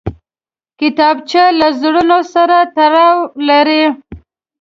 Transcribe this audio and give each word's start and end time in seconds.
کتابچه 0.79 1.43
له 1.59 1.67
زړونو 1.81 2.17
سره 2.33 2.57
تړاو 2.75 3.17
لري 3.49 3.83